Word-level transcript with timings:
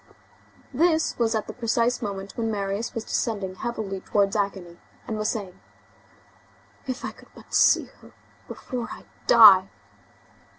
This 0.73 1.15
was 1.19 1.35
at 1.35 1.45
the 1.45 1.53
precise 1.53 2.01
moment 2.01 2.35
when 2.35 2.49
Marius 2.49 2.95
was 2.95 3.03
descending 3.03 3.53
heavily 3.53 3.99
towards 4.01 4.35
agony, 4.35 4.79
and 5.07 5.15
was 5.15 5.29
saying: 5.29 5.61
"If 6.87 7.05
I 7.05 7.11
could 7.11 7.29
but 7.35 7.53
see 7.53 7.85
her 8.01 8.11
before 8.47 8.87
I 8.89 9.05
die!" 9.27 9.69